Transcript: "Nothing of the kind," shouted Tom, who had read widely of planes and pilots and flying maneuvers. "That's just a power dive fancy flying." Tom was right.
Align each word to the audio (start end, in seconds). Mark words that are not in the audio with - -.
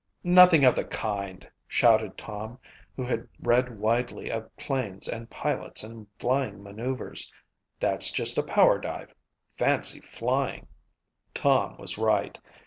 "Nothing 0.23 0.63
of 0.65 0.73
the 0.75 0.83
kind," 0.83 1.47
shouted 1.67 2.17
Tom, 2.17 2.57
who 2.95 3.03
had 3.03 3.27
read 3.39 3.77
widely 3.79 4.31
of 4.31 4.49
planes 4.57 5.07
and 5.07 5.29
pilots 5.29 5.83
and 5.83 6.07
flying 6.17 6.63
maneuvers. 6.63 7.31
"That's 7.79 8.09
just 8.09 8.39
a 8.39 8.41
power 8.41 8.79
dive 8.79 9.13
fancy 9.59 9.99
flying." 10.01 10.65
Tom 11.35 11.75
was 11.77 11.99
right. 11.99 12.35